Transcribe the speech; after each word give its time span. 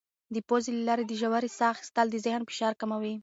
د 0.33 0.35
پوزې 0.47 0.71
له 0.77 0.83
لارې 0.87 1.03
د 1.07 1.11
ژورې 1.21 1.49
ساه 1.57 1.71
اخیستل 1.73 2.07
د 2.11 2.15
ذهن 2.25 2.41
فشار 2.49 2.73
کموي. 2.81 3.15